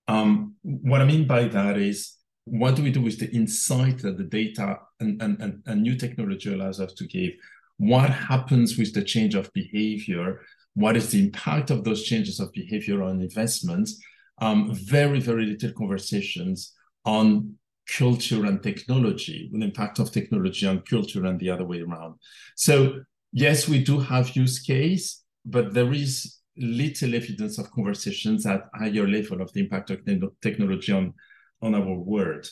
Um, 0.07 0.55
what 0.61 1.01
I 1.01 1.05
mean 1.05 1.27
by 1.27 1.45
that 1.45 1.77
is 1.77 2.13
what 2.45 2.75
do 2.75 2.83
we 2.83 2.91
do 2.91 3.01
with 3.01 3.19
the 3.19 3.29
insight 3.31 3.99
that 4.03 4.17
the 4.17 4.23
data 4.23 4.79
and, 4.99 5.21
and, 5.21 5.41
and, 5.41 5.63
and 5.65 5.81
new 5.81 5.95
technology 5.95 6.53
allows 6.53 6.79
us 6.79 6.93
to 6.93 7.05
give? 7.05 7.33
What 7.77 8.09
happens 8.09 8.77
with 8.77 8.93
the 8.93 9.03
change 9.03 9.35
of 9.35 9.51
behavior? 9.53 10.41
What 10.73 10.95
is 10.95 11.11
the 11.11 11.23
impact 11.23 11.71
of 11.71 11.83
those 11.83 12.03
changes 12.03 12.39
of 12.39 12.53
behavior 12.53 13.03
on 13.03 13.21
investments? 13.21 14.01
Um, 14.39 14.73
very, 14.73 15.19
very 15.19 15.45
little 15.45 15.71
conversations 15.71 16.73
on 17.05 17.55
culture 17.89 18.45
and 18.45 18.61
technology, 18.61 19.49
the 19.51 19.63
impact 19.63 19.99
of 19.99 20.11
technology 20.11 20.67
on 20.67 20.81
culture 20.81 21.25
and 21.25 21.39
the 21.39 21.49
other 21.49 21.65
way 21.65 21.81
around. 21.81 22.15
So 22.55 23.01
yes, 23.31 23.67
we 23.67 23.83
do 23.83 23.99
have 23.99 24.35
use 24.35 24.59
case, 24.59 25.23
but 25.45 25.73
there 25.73 25.93
is 25.93 26.37
little 26.57 27.15
evidence 27.15 27.59
of 27.59 27.71
conversations 27.71 28.45
at 28.45 28.63
higher 28.73 29.07
level 29.07 29.41
of 29.41 29.51
the 29.53 29.61
impact 29.61 29.89
of 29.91 29.99
technology 30.41 30.91
on 30.91 31.13
on 31.61 31.73
our 31.73 31.93
world. 31.93 32.47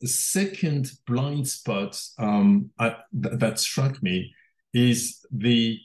The 0.00 0.08
second 0.08 0.90
blind 1.06 1.46
spot 1.46 2.00
um, 2.18 2.70
th- 2.80 2.94
that 3.12 3.60
struck 3.60 4.02
me 4.02 4.34
is 4.72 5.24
the 5.30 5.78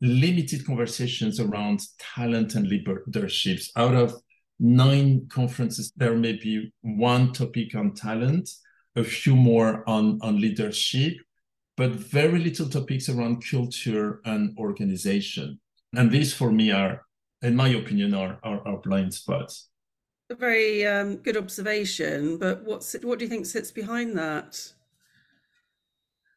limited 0.00 0.66
conversations 0.66 1.40
around 1.40 1.80
talent 1.98 2.54
and 2.54 2.68
leaderships 2.68 3.70
out 3.76 3.94
of 3.94 4.14
nine 4.62 5.26
conferences, 5.28 5.92
there 5.96 6.14
may 6.14 6.34
be 6.34 6.72
one 6.82 7.32
topic 7.32 7.74
on 7.74 7.92
talent, 7.94 8.48
a 8.94 9.02
few 9.02 9.34
more 9.34 9.82
on, 9.88 10.20
on 10.22 10.40
leadership, 10.40 11.14
but 11.76 11.90
very 11.90 12.38
little 12.38 12.68
topics 12.68 13.08
around 13.08 13.44
culture 13.44 14.20
and 14.24 14.56
organization. 14.56 15.58
And 15.96 16.10
these, 16.10 16.32
for 16.32 16.52
me, 16.52 16.70
are, 16.70 17.02
in 17.42 17.56
my 17.56 17.68
opinion, 17.68 18.14
are, 18.14 18.38
are, 18.44 18.66
are 18.66 18.78
blind 18.78 19.12
spots. 19.12 19.68
A 20.30 20.36
very 20.36 20.86
um, 20.86 21.16
good 21.16 21.36
observation, 21.36 22.38
but 22.38 22.64
what's 22.64 22.94
what 23.02 23.18
do 23.18 23.24
you 23.26 23.28
think 23.28 23.44
sits 23.44 23.70
behind 23.70 24.16
that? 24.16 24.72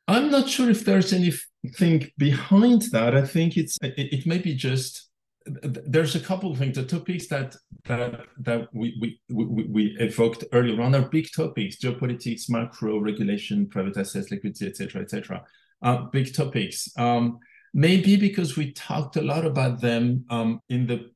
I'm 0.08 0.30
not 0.30 0.50
sure 0.50 0.70
if 0.70 0.84
there's 0.84 1.14
anything 1.14 2.12
behind 2.18 2.82
that. 2.92 3.16
I 3.16 3.26
think 3.26 3.56
it's 3.56 3.78
it, 3.82 3.94
it 3.98 4.26
may 4.26 4.40
be 4.40 4.54
just 4.54 5.10
there's 5.46 6.16
a 6.16 6.20
couple 6.20 6.52
of 6.52 6.58
things. 6.58 6.76
The 6.76 6.86
topics 6.86 7.28
that 7.28 7.56
that 7.86 8.26
that 8.40 8.68
we 8.74 8.98
we 9.00 9.20
we, 9.30 9.64
we 9.66 9.98
evoked 10.00 10.44
earlier 10.52 10.82
on 10.82 10.96
are 10.96 11.08
big 11.10 11.28
topics: 11.36 11.78
geopolitics, 11.78 12.50
macro, 12.50 13.00
regulation, 13.00 13.68
private 13.68 13.98
assets, 13.98 14.32
liquidity, 14.32 14.68
etc., 14.68 15.04
etc. 15.04 15.44
Uh, 15.82 16.06
big 16.12 16.34
topics. 16.34 16.90
Um, 16.98 17.40
maybe 17.74 18.16
because 18.16 18.58
we 18.58 18.72
talked 18.74 19.18
a 19.18 19.22
lot 19.22 19.46
about 19.46 19.82
them 19.82 20.26
um, 20.30 20.62
in 20.70 20.88
the 20.88 21.12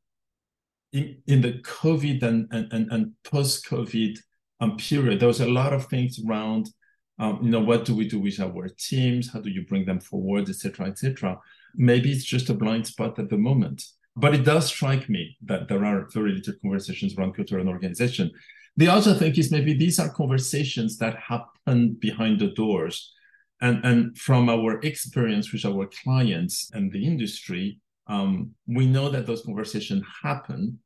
in, 0.94 1.18
in 1.26 1.42
the 1.42 1.54
COVID 1.64 2.22
and 2.22 2.48
and, 2.52 2.92
and 2.92 3.12
post 3.24 3.66
COVID 3.66 4.20
um, 4.62 4.78
period. 4.78 5.20
There 5.20 5.28
was 5.28 5.42
a 5.42 5.50
lot 5.50 5.74
of 5.74 5.88
things 5.88 6.20
around. 6.24 6.70
Um, 7.18 7.40
you 7.42 7.50
know, 7.50 7.60
what 7.60 7.84
do 7.84 7.96
we 7.96 8.08
do 8.08 8.20
with 8.20 8.40
our 8.40 8.70
teams? 8.70 9.34
How 9.34 9.42
do 9.42 9.50
you 9.50 9.66
bring 9.66 9.86
them 9.86 10.00
forward, 10.00 10.48
etc., 10.48 10.86
etc. 10.86 11.38
Maybe 11.76 12.12
it's 12.12 12.24
just 12.24 12.50
a 12.50 12.54
blind 12.54 12.88
spot 12.88 13.20
at 13.20 13.30
the 13.30 13.38
moment. 13.38 13.84
But 14.20 14.36
it 14.36 14.44
does 14.44 14.68
strike 14.68 15.08
me 15.10 15.38
that 15.46 15.70
there 15.70 15.86
are 15.86 16.10
very 16.14 16.34
little 16.34 16.54
conversations 16.62 17.16
around 17.16 17.36
culture 17.36 17.58
and 17.58 17.70
organization. 17.70 18.32
The 18.76 18.90
other 18.90 19.14
thing 19.14 19.34
is 19.36 19.52
maybe 19.52 19.74
these 19.74 19.98
are 19.98 20.10
conversations 20.10 20.98
that 20.98 21.16
happen 21.16 21.94
behind 21.94 22.40
the 22.40 22.48
doors. 22.48 23.14
And, 23.62 23.84
and 23.86 24.18
from 24.18 24.50
our 24.50 24.80
experience 24.82 25.54
with 25.54 25.66
our 25.66 25.88
clients 26.04 26.70
and 26.74 26.92
the 26.92 27.06
industry, 27.06 27.80
um, 28.08 28.56
we 28.68 28.86
know 28.88 29.10
that 29.10 29.26
those 29.26 29.44
conversations 29.44 30.04
happen, 30.24 30.80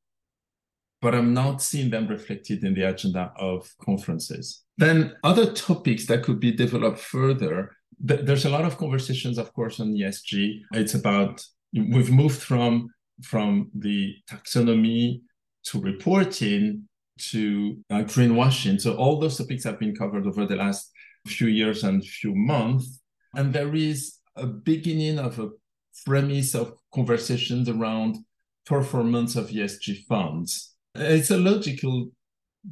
but 1.02 1.16
I'm 1.16 1.34
not 1.34 1.62
seeing 1.62 1.90
them 1.90 2.08
reflected 2.08 2.64
in 2.64 2.76
the 2.76 2.84
agenda 2.84 3.32
of 3.38 3.68
conferences. 3.84 4.64
Then 4.78 5.16
other 5.24 5.52
topics 5.54 6.06
that 6.08 6.24
could 6.24 6.40
be 6.40 6.52
developed 6.52 7.00
further. 7.00 7.76
Th- 8.08 8.22
there's 8.22 8.46
a 8.46 8.50
lot 8.50 8.66
of 8.66 8.78
conversations, 8.78 9.38
of 9.38 9.54
course, 9.54 9.80
on 9.80 9.94
ESG. 9.94 10.62
It's 10.74 10.94
about 10.94 11.44
we've 11.74 12.12
moved 12.12 12.42
from 12.42 12.90
from 13.24 13.70
the 13.74 14.16
taxonomy 14.30 15.22
to 15.66 15.80
reporting 15.80 16.88
to 17.18 17.78
uh, 17.90 18.04
greenwashing. 18.04 18.80
So 18.80 18.96
all 18.96 19.20
those 19.20 19.38
topics 19.38 19.64
have 19.64 19.80
been 19.80 19.96
covered 19.96 20.28
over 20.28 20.46
the 20.46 20.56
last 20.56 20.92
few 21.28 21.48
years 21.48 21.84
and 21.84 22.04
few 22.04 22.36
months. 22.36 23.00
And 23.36 23.54
there 23.54 23.74
is 23.76 24.18
a 24.36 24.46
beginning 24.46 25.20
of 25.20 25.40
a 25.40 25.50
premise 26.06 26.56
of 26.56 26.74
conversations 26.94 27.70
around 27.70 28.18
performance 28.66 29.36
of 29.36 29.50
ESG 29.50 30.06
funds. 30.06 30.76
It's 30.96 31.32
a 31.32 31.38
logical 31.38 32.10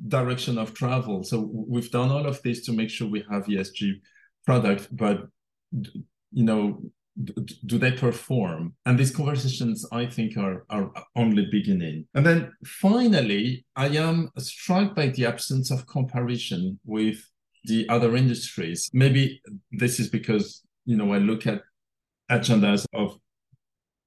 direction 0.07 0.57
of 0.57 0.73
travel. 0.73 1.23
So 1.23 1.49
we've 1.53 1.91
done 1.91 2.11
all 2.11 2.25
of 2.25 2.41
this 2.41 2.65
to 2.65 2.73
make 2.73 2.89
sure 2.89 3.07
we 3.07 3.25
have 3.29 3.45
ESG 3.45 4.01
product, 4.45 4.95
but 4.95 5.27
you 5.71 6.43
know 6.43 6.81
do 7.23 7.77
they 7.77 7.91
perform? 7.91 8.73
And 8.85 8.97
these 8.97 9.15
conversations, 9.15 9.85
I 9.91 10.05
think, 10.05 10.37
are, 10.37 10.65
are 10.69 10.91
only 11.15 11.47
beginning. 11.51 12.07
And 12.13 12.25
then 12.25 12.53
finally, 12.65 13.65
I 13.75 13.87
am 13.87 14.29
struck 14.37 14.95
by 14.95 15.07
the 15.07 15.25
absence 15.25 15.71
of 15.71 15.87
comparison 15.87 16.79
with 16.85 17.17
the 17.65 17.87
other 17.89 18.15
industries. 18.15 18.89
Maybe 18.93 19.41
this 19.71 19.99
is 19.99 20.09
because, 20.09 20.61
you 20.85 20.95
know, 20.95 21.13
I 21.13 21.17
look 21.17 21.45
at 21.47 21.61
agendas 22.31 22.85
of 22.93 23.17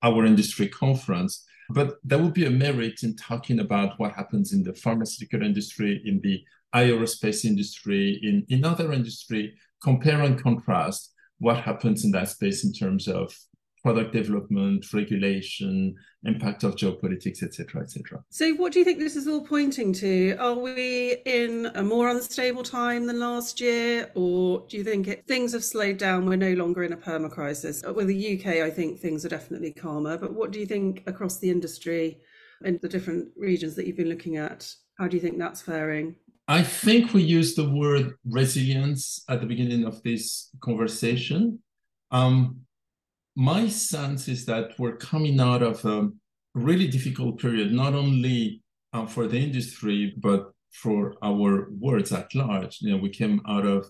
our 0.02 0.24
industry 0.24 0.68
conference, 0.68 1.44
but 1.70 1.96
there 2.02 2.18
would 2.18 2.34
be 2.34 2.46
a 2.46 2.50
merit 2.50 3.02
in 3.02 3.16
talking 3.16 3.60
about 3.60 3.98
what 3.98 4.14
happens 4.14 4.52
in 4.52 4.62
the 4.62 4.74
pharmaceutical 4.74 5.42
industry, 5.42 6.02
in 6.04 6.20
the 6.22 6.42
aerospace 6.74 7.44
industry, 7.44 8.20
in, 8.22 8.44
in 8.48 8.64
other 8.64 8.92
industry, 8.92 9.54
compare 9.82 10.22
and 10.22 10.42
contrast 10.42 11.13
what 11.38 11.58
happens 11.58 12.04
in 12.04 12.10
that 12.12 12.28
space 12.28 12.64
in 12.64 12.72
terms 12.72 13.08
of 13.08 13.34
product 13.84 14.14
development, 14.14 14.90
regulation, 14.94 15.94
impact 16.24 16.64
of 16.64 16.74
geopolitics, 16.74 17.42
etc., 17.42 17.82
etc. 17.82 18.24
So, 18.30 18.54
what 18.54 18.72
do 18.72 18.78
you 18.78 18.84
think 18.84 18.98
this 18.98 19.14
is 19.14 19.28
all 19.28 19.42
pointing 19.46 19.92
to? 19.94 20.36
Are 20.38 20.54
we 20.54 21.18
in 21.26 21.70
a 21.74 21.82
more 21.82 22.08
unstable 22.08 22.62
time 22.62 23.06
than 23.06 23.20
last 23.20 23.60
year, 23.60 24.10
or 24.14 24.64
do 24.68 24.78
you 24.78 24.84
think 24.84 25.08
it, 25.08 25.26
things 25.26 25.52
have 25.52 25.62
slowed 25.62 25.98
down? 25.98 26.24
We're 26.24 26.36
no 26.36 26.54
longer 26.54 26.82
in 26.82 26.94
a 26.94 26.96
perma 26.96 27.30
crisis. 27.30 27.84
Uh, 27.86 27.92
With 27.92 28.06
the 28.06 28.38
UK, 28.38 28.64
I 28.64 28.70
think 28.70 28.98
things 28.98 29.24
are 29.26 29.28
definitely 29.28 29.72
calmer. 29.72 30.16
But 30.16 30.32
what 30.32 30.50
do 30.50 30.58
you 30.58 30.66
think 30.66 31.02
across 31.06 31.38
the 31.38 31.50
industry 31.50 32.20
and 32.64 32.80
the 32.80 32.88
different 32.88 33.28
regions 33.36 33.74
that 33.74 33.86
you've 33.86 33.98
been 33.98 34.08
looking 34.08 34.38
at? 34.38 34.72
How 34.98 35.08
do 35.08 35.16
you 35.16 35.20
think 35.20 35.38
that's 35.38 35.60
faring? 35.60 36.16
I 36.46 36.62
think 36.62 37.14
we 37.14 37.22
used 37.22 37.56
the 37.56 37.70
word 37.70 38.16
resilience 38.26 39.24
at 39.30 39.40
the 39.40 39.46
beginning 39.46 39.84
of 39.84 40.02
this 40.02 40.50
conversation. 40.60 41.60
Um, 42.10 42.60
my 43.34 43.68
sense 43.68 44.28
is 44.28 44.44
that 44.44 44.78
we're 44.78 44.96
coming 44.96 45.40
out 45.40 45.62
of 45.62 45.82
a 45.86 46.10
really 46.54 46.86
difficult 46.86 47.38
period, 47.40 47.72
not 47.72 47.94
only 47.94 48.62
uh, 48.92 49.06
for 49.06 49.26
the 49.26 49.38
industry, 49.38 50.14
but 50.18 50.52
for 50.70 51.14
our 51.22 51.68
worlds 51.70 52.12
at 52.12 52.34
large. 52.34 52.78
You 52.82 52.92
know, 52.92 53.02
we 53.02 53.08
came 53.08 53.40
out 53.48 53.64
of 53.64 53.86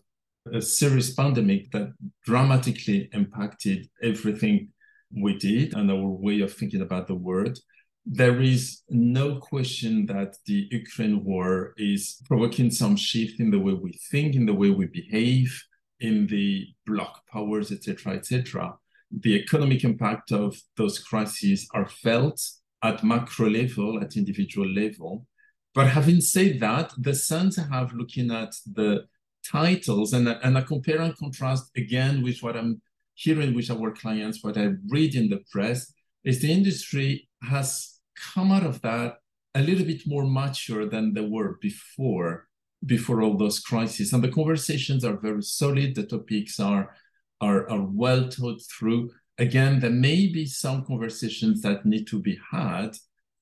a 0.52 0.62
serious 0.62 1.12
pandemic 1.12 1.72
that 1.72 1.92
dramatically 2.24 3.08
impacted 3.12 3.88
everything 4.00 4.68
we 5.10 5.36
did 5.38 5.74
and 5.74 5.90
our 5.90 6.06
way 6.06 6.40
of 6.40 6.54
thinking 6.54 6.82
about 6.82 7.08
the 7.08 7.14
world 7.14 7.58
there 8.06 8.40
is 8.40 8.82
no 8.90 9.36
question 9.36 10.06
that 10.06 10.36
the 10.46 10.68
Ukraine 10.70 11.24
war 11.24 11.72
is 11.76 12.20
provoking 12.26 12.70
some 12.70 12.96
shift 12.96 13.40
in 13.40 13.50
the 13.50 13.58
way 13.58 13.72
we 13.72 13.92
think, 14.10 14.34
in 14.34 14.44
the 14.44 14.54
way 14.54 14.70
we 14.70 14.86
behave, 14.86 15.62
in 16.00 16.26
the 16.26 16.66
bloc 16.86 17.22
powers, 17.32 17.72
etc., 17.72 18.14
etc. 18.14 18.74
The 19.10 19.36
economic 19.36 19.84
impact 19.84 20.32
of 20.32 20.60
those 20.76 20.98
crises 20.98 21.66
are 21.72 21.88
felt 21.88 22.40
at 22.82 23.02
macro 23.02 23.48
level, 23.48 24.02
at 24.02 24.16
individual 24.16 24.68
level. 24.68 25.26
But 25.74 25.88
having 25.88 26.20
said 26.20 26.60
that, 26.60 26.92
the 26.98 27.14
sense 27.14 27.58
I 27.58 27.66
have 27.68 27.94
looking 27.94 28.30
at 28.30 28.54
the 28.70 29.06
titles 29.50 30.12
and, 30.12 30.28
and 30.28 30.58
I 30.58 30.60
compare 30.60 31.00
and 31.00 31.16
contrast 31.16 31.70
again 31.76 32.22
with 32.22 32.42
what 32.42 32.56
I'm 32.56 32.82
hearing 33.14 33.54
with 33.54 33.70
our 33.70 33.92
clients, 33.92 34.42
what 34.42 34.58
I 34.58 34.72
read 34.88 35.14
in 35.14 35.30
the 35.30 35.40
press, 35.50 35.92
is 36.24 36.40
the 36.40 36.52
industry 36.52 37.28
has 37.42 37.93
come 38.34 38.52
out 38.52 38.64
of 38.64 38.80
that 38.82 39.16
a 39.54 39.62
little 39.62 39.84
bit 39.84 40.02
more 40.06 40.24
mature 40.26 40.86
than 40.86 41.14
they 41.14 41.20
were 41.20 41.58
before 41.60 42.48
before 42.84 43.22
all 43.22 43.36
those 43.38 43.60
crises. 43.60 44.12
And 44.12 44.22
the 44.22 44.30
conversations 44.30 45.06
are 45.06 45.16
very 45.16 45.42
solid. 45.42 45.94
The 45.94 46.04
topics 46.04 46.60
are 46.60 46.94
are, 47.40 47.68
are 47.70 47.82
well 47.82 48.30
thought 48.30 48.60
through. 48.62 49.10
Again 49.38 49.80
there 49.80 49.90
may 49.90 50.28
be 50.28 50.46
some 50.46 50.84
conversations 50.84 51.62
that 51.62 51.86
need 51.86 52.06
to 52.08 52.20
be 52.20 52.38
had 52.50 52.96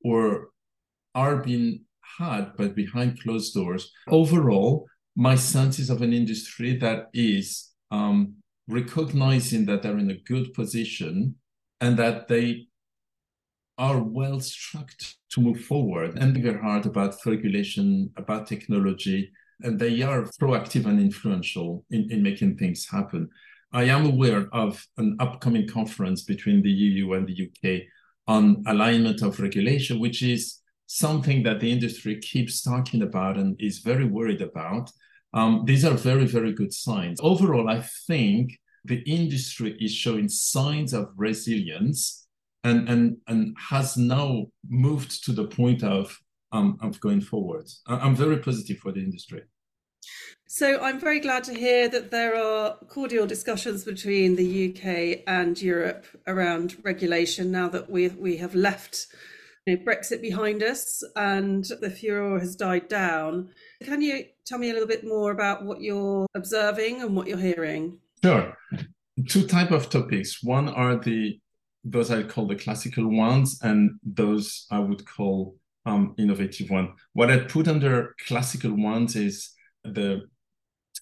or 0.05 0.49
are 1.15 1.37
being 1.37 1.85
had 2.19 2.53
but 2.57 2.75
behind 2.75 3.21
closed 3.21 3.55
doors. 3.55 3.93
Overall 4.09 4.87
my 5.15 5.35
sense 5.35 5.79
is 5.79 5.91
of 5.91 6.03
an 6.03 6.13
industry 6.13 6.77
that 6.79 7.09
is 7.13 7.71
um, 7.91 8.35
recognizing 8.69 9.67
that 9.67 9.83
they're 9.83 9.99
in 9.99 10.11
a 10.11 10.23
good 10.25 10.55
position 10.55 11.37
and 11.81 11.99
that 11.99 12.29
they 12.29 12.67
are 13.83 14.01
well 14.01 14.39
structured 14.39 15.09
to 15.29 15.41
move 15.41 15.61
forward 15.65 16.17
and 16.17 16.37
they're 16.37 16.63
hard 16.63 16.87
about 16.87 17.17
regulation, 17.27 18.09
about 18.17 18.47
technology, 18.47 19.33
and 19.63 19.77
they 19.77 20.03
are 20.03 20.23
proactive 20.41 20.87
and 20.87 21.01
influential 21.01 21.85
in, 21.91 22.09
in 22.13 22.23
making 22.23 22.57
things 22.57 22.89
happen. 22.89 23.29
I 23.73 23.85
am 23.85 24.07
aware 24.07 24.47
of 24.53 24.87
an 24.99 25.17
upcoming 25.19 25.67
conference 25.67 26.23
between 26.23 26.63
the 26.63 26.71
EU 26.71 27.15
and 27.15 27.27
the 27.27 27.39
UK 27.47 27.89
on 28.29 28.63
alignment 28.69 29.21
of 29.21 29.41
regulation, 29.41 29.99
which 29.99 30.23
is 30.23 30.61
something 30.87 31.43
that 31.43 31.59
the 31.59 31.73
industry 31.73 32.21
keeps 32.21 32.63
talking 32.63 33.03
about 33.03 33.37
and 33.37 33.61
is 33.61 33.81
very 33.81 34.05
worried 34.05 34.43
about. 34.43 34.93
Um, 35.35 35.65
these 35.67 35.85
are 35.85 36.07
very, 36.11 36.27
very 36.27 36.53
good 36.53 36.73
signs. 36.73 37.19
Overall, 37.21 37.69
I 37.69 37.81
think 38.07 38.61
the 38.85 39.01
industry 39.07 39.77
is 39.81 39.93
showing 39.93 40.29
signs 40.29 40.93
of 40.93 41.09
resilience 41.17 42.22
and 42.65 42.89
and 42.89 43.17
and 43.27 43.57
has 43.59 43.97
now 43.97 44.47
moved 44.69 45.25
to 45.25 45.33
the 45.33 45.45
point 45.45 45.83
of 45.83 46.19
um, 46.53 46.79
of 46.81 47.01
going 47.01 47.21
forward. 47.21 47.67
I'm 47.87 48.15
very 48.15 48.39
positive 48.39 48.79
for 48.79 48.93
the 48.93 49.01
industry. 49.01 49.43
So 50.49 50.81
I'm 50.81 51.01
very 51.01 51.21
glad 51.21 51.45
to 51.45 51.55
hear 51.55 51.89
that 51.89 52.11
there 52.11 52.37
are 52.37 52.77
cordial 52.89 53.27
discussions 53.27 53.85
between 53.85 54.37
the 54.37 54.69
UK 54.69 55.23
and 55.27 55.61
Europe 55.61 56.05
around 56.27 56.77
regulation 56.83 57.51
now 57.51 57.69
that 57.71 57.89
we 57.89 58.09
we 58.09 58.37
have 58.37 58.55
left 58.55 59.07
you 59.67 59.77
know, 59.77 59.83
Brexit 59.83 60.21
behind 60.21 60.63
us 60.63 61.03
and 61.17 61.65
the 61.81 61.91
furor 61.91 62.39
has 62.39 62.57
died 62.57 62.89
down. 62.89 63.51
Can 63.83 64.03
you 64.03 64.25
tell 64.45 64.59
me 64.59 64.71
a 64.71 64.73
little 64.73 64.89
bit 64.89 65.07
more 65.07 65.31
about 65.31 65.65
what 65.65 65.81
you're 65.81 66.27
observing 66.35 67.01
and 67.01 67.17
what 67.17 67.29
you're 67.29 67.39
hearing? 67.39 67.99
Sure. 68.23 68.57
Two 69.29 69.47
type 69.47 69.71
of 69.71 69.89
topics. 69.89 70.43
One 70.43 70.69
are 70.69 70.97
the 70.97 71.39
those 71.85 72.11
I 72.11 72.23
call 72.23 72.47
the 72.47 72.57
classical 72.57 73.09
ones, 73.09 73.59
and 73.63 73.99
those 74.05 74.67
I 74.71 74.79
would 74.79 75.07
call 75.07 75.57
um, 75.85 76.15
innovative 76.19 76.71
one. 76.71 76.95
What 77.13 77.31
I 77.31 77.39
put 77.39 77.69
under 77.69 78.15
classical 78.27 78.73
ones 78.73 79.17
is 79.17 79.53
the 79.85 80.23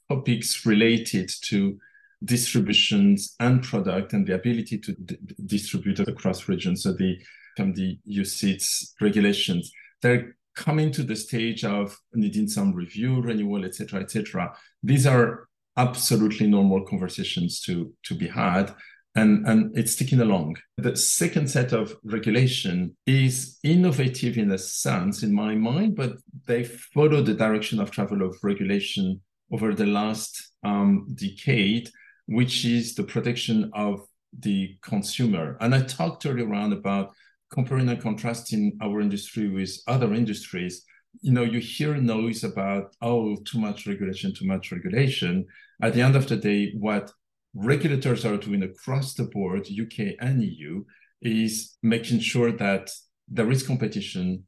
topics 0.08 0.64
related 0.64 1.30
to 1.42 1.78
distributions 2.24 3.34
and 3.40 3.62
product 3.62 4.12
and 4.12 4.26
the 4.26 4.34
ability 4.34 4.78
to 4.78 4.92
d- 4.92 5.18
distribute 5.46 6.00
across 6.00 6.48
regions. 6.48 6.82
So 6.82 6.92
the 6.92 7.18
from 7.56 7.74
the 7.74 7.98
UCITS 8.08 8.92
regulations, 9.00 9.72
they're 10.00 10.36
coming 10.54 10.90
to 10.92 11.02
the 11.02 11.16
stage 11.16 11.64
of 11.64 11.98
needing 12.14 12.48
some 12.48 12.72
review, 12.72 13.20
renewal, 13.20 13.64
etc., 13.64 14.00
etc. 14.00 14.54
These 14.82 15.06
are 15.06 15.48
absolutely 15.76 16.46
normal 16.46 16.84
conversations 16.84 17.60
to 17.62 17.92
to 18.04 18.14
be 18.14 18.28
had 18.28 18.74
and, 19.16 19.46
and 19.46 19.76
it's 19.76 19.96
ticking 19.96 20.20
along. 20.20 20.56
The 20.76 20.96
second 20.96 21.50
set 21.50 21.72
of 21.72 21.96
regulation 22.04 22.96
is 23.06 23.58
innovative 23.64 24.38
in 24.38 24.52
a 24.52 24.58
sense, 24.58 25.22
in 25.22 25.34
my 25.34 25.54
mind, 25.54 25.96
but 25.96 26.12
they 26.46 26.64
follow 26.64 27.22
the 27.22 27.34
direction 27.34 27.80
of 27.80 27.90
travel 27.90 28.22
of 28.22 28.36
regulation 28.42 29.20
over 29.52 29.74
the 29.74 29.86
last 29.86 30.52
um, 30.62 31.08
decade, 31.14 31.90
which 32.26 32.64
is 32.64 32.94
the 32.94 33.02
protection 33.02 33.70
of 33.74 34.06
the 34.38 34.76
consumer. 34.82 35.56
And 35.60 35.74
I 35.74 35.82
talked 35.82 36.24
earlier 36.24 36.54
on 36.54 36.72
about 36.72 37.12
comparing 37.52 37.88
and 37.88 38.00
contrasting 38.00 38.78
our 38.80 39.00
industry 39.00 39.48
with 39.48 39.76
other 39.88 40.14
industries. 40.14 40.84
You 41.20 41.32
know, 41.32 41.42
you 41.42 41.58
hear 41.58 41.96
noise 41.96 42.44
about, 42.44 42.94
oh, 43.02 43.36
too 43.44 43.58
much 43.58 43.88
regulation, 43.88 44.32
too 44.32 44.46
much 44.46 44.70
regulation. 44.70 45.46
At 45.82 45.94
the 45.94 46.02
end 46.02 46.14
of 46.14 46.28
the 46.28 46.36
day, 46.36 46.72
what 46.78 47.10
regulators 47.54 48.24
are 48.24 48.36
doing 48.36 48.62
across 48.62 49.14
the 49.14 49.24
board, 49.24 49.68
UK 49.68 50.14
and 50.20 50.42
EU, 50.42 50.84
is 51.22 51.76
making 51.82 52.20
sure 52.20 52.52
that 52.52 52.90
there 53.28 53.50
is 53.50 53.66
competition, 53.66 54.44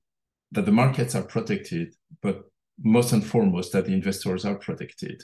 that 0.52 0.66
the 0.66 0.72
markets 0.72 1.14
are 1.14 1.22
protected, 1.22 1.94
but 2.22 2.44
most 2.82 3.12
and 3.12 3.24
foremost 3.24 3.72
that 3.72 3.86
the 3.86 3.92
investors 3.92 4.44
are 4.44 4.56
protected. 4.56 5.22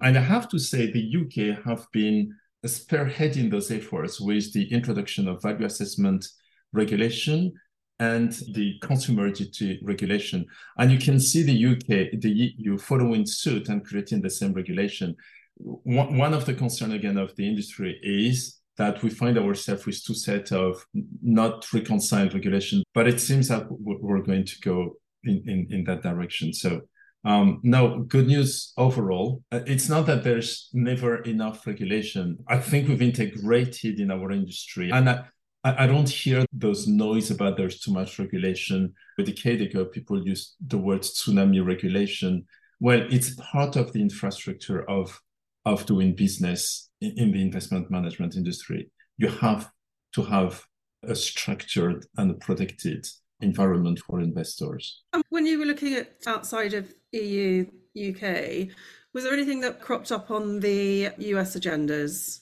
And 0.00 0.16
I 0.16 0.20
have 0.20 0.48
to 0.50 0.58
say 0.58 0.90
the 0.90 1.16
UK 1.22 1.64
have 1.64 1.86
been 1.92 2.34
spearheading 2.64 3.50
those 3.50 3.70
efforts 3.70 4.20
with 4.20 4.52
the 4.52 4.72
introduction 4.72 5.28
of 5.28 5.42
value 5.42 5.66
assessment 5.66 6.26
regulation 6.72 7.52
and 8.00 8.32
the 8.54 8.74
consumer 8.80 9.30
duty 9.30 9.80
regulation. 9.82 10.46
And 10.78 10.90
you 10.90 10.98
can 10.98 11.20
see 11.20 11.42
the 11.42 11.66
UK, 11.72 12.20
the 12.20 12.54
EU 12.58 12.76
following 12.78 13.26
suit 13.26 13.68
and 13.68 13.84
creating 13.84 14.22
the 14.22 14.30
same 14.30 14.52
regulation 14.52 15.14
one 15.56 16.16
one 16.16 16.34
of 16.34 16.46
the 16.46 16.54
concern 16.54 16.92
again 16.92 17.16
of 17.16 17.34
the 17.36 17.48
industry 17.48 17.98
is 18.02 18.58
that 18.76 19.02
we 19.02 19.10
find 19.10 19.38
ourselves 19.38 19.86
with 19.86 20.04
two 20.04 20.14
sets 20.14 20.50
of 20.50 20.84
not 21.22 21.72
reconciled 21.72 22.34
regulation, 22.34 22.82
but 22.92 23.06
it 23.06 23.20
seems 23.20 23.48
that 23.48 23.66
we're 23.70 24.22
going 24.22 24.44
to 24.44 24.60
go 24.60 24.96
in, 25.22 25.42
in, 25.46 25.66
in 25.70 25.84
that 25.84 26.02
direction. 26.02 26.52
So 26.52 26.80
um, 27.24 27.60
no, 27.62 28.00
good 28.00 28.26
news 28.26 28.72
overall. 28.76 29.42
Uh, 29.50 29.60
it's 29.66 29.88
not 29.88 30.06
that 30.06 30.24
there's 30.24 30.68
never 30.72 31.22
enough 31.22 31.66
regulation. 31.66 32.38
I 32.48 32.58
think 32.58 32.88
we've 32.88 33.00
integrated 33.00 33.98
in 33.98 34.10
our 34.10 34.30
industry. 34.30 34.90
And 34.90 35.08
I, 35.08 35.24
I 35.64 35.86
don't 35.86 36.08
hear 36.08 36.44
those 36.52 36.86
noise 36.86 37.30
about 37.30 37.56
there's 37.56 37.80
too 37.80 37.92
much 37.92 38.18
regulation. 38.18 38.92
A 39.18 39.22
decade 39.22 39.62
ago, 39.62 39.86
people 39.86 40.26
used 40.26 40.56
the 40.66 40.76
word 40.76 41.00
tsunami 41.00 41.64
regulation. 41.64 42.44
Well, 42.80 43.06
it's 43.10 43.34
part 43.36 43.76
of 43.76 43.92
the 43.92 44.02
infrastructure 44.02 44.88
of 44.90 45.18
of 45.64 45.86
doing 45.86 46.14
business 46.14 46.90
in, 47.00 47.32
the 47.32 47.40
investment 47.40 47.90
management 47.90 48.36
industry. 48.36 48.90
You 49.16 49.28
have 49.28 49.70
to 50.14 50.22
have 50.22 50.64
a 51.02 51.14
structured 51.14 52.06
and 52.16 52.38
protected 52.40 53.06
environment 53.40 54.00
for 54.06 54.20
investors. 54.20 55.02
When 55.28 55.46
you 55.46 55.58
were 55.58 55.66
looking 55.66 55.94
at 55.94 56.16
outside 56.26 56.74
of 56.74 56.92
EU, 57.12 57.66
UK, 57.96 58.68
was 59.12 59.24
there 59.24 59.32
anything 59.32 59.60
that 59.60 59.80
cropped 59.80 60.10
up 60.10 60.30
on 60.30 60.60
the 60.60 61.10
US 61.18 61.56
agendas? 61.56 62.40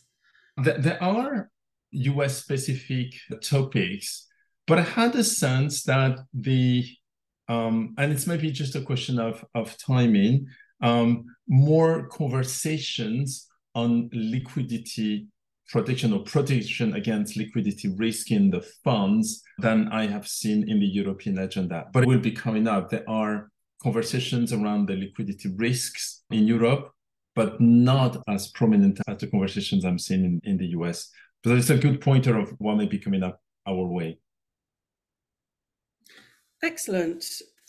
There 0.56 1.02
are 1.02 1.50
US 1.90 2.38
specific 2.38 3.14
topics, 3.42 4.26
but 4.66 4.78
I 4.78 4.82
had 4.82 5.14
a 5.14 5.24
sense 5.24 5.82
that 5.84 6.18
the, 6.32 6.84
um, 7.48 7.94
and 7.98 8.12
it's 8.12 8.26
maybe 8.26 8.50
just 8.50 8.74
a 8.74 8.82
question 8.82 9.18
of, 9.18 9.44
of 9.54 9.76
timing, 9.78 10.46
um, 10.82 11.24
more 11.48 12.08
conversations 12.08 13.48
on 13.74 14.10
liquidity 14.12 15.28
protection 15.68 16.12
or 16.12 16.20
protection 16.20 16.94
against 16.94 17.36
liquidity 17.36 17.88
risk 17.96 18.30
in 18.30 18.50
the 18.50 18.60
funds 18.84 19.42
than 19.58 19.88
I 19.88 20.06
have 20.06 20.28
seen 20.28 20.68
in 20.68 20.78
the 20.80 20.86
European 20.86 21.38
agenda. 21.38 21.86
But 21.92 22.02
it 22.02 22.08
will 22.08 22.18
be 22.18 22.32
coming 22.32 22.68
up. 22.68 22.90
There 22.90 23.08
are 23.08 23.50
conversations 23.82 24.52
around 24.52 24.86
the 24.86 24.96
liquidity 24.96 25.48
risks 25.56 26.24
in 26.30 26.46
Europe, 26.46 26.92
but 27.34 27.58
not 27.60 28.22
as 28.28 28.48
prominent 28.48 29.00
as 29.08 29.18
the 29.18 29.28
conversations 29.28 29.84
I'm 29.84 29.98
seeing 29.98 30.24
in, 30.24 30.40
in 30.44 30.58
the 30.58 30.66
US. 30.78 31.08
But 31.42 31.56
it's 31.56 31.70
a 31.70 31.78
good 31.78 32.02
pointer 32.02 32.38
of 32.38 32.50
what 32.58 32.76
may 32.76 32.86
be 32.86 32.98
coming 32.98 33.22
up 33.22 33.40
our 33.66 33.86
way. 33.86 34.18
Excellent. 36.62 37.24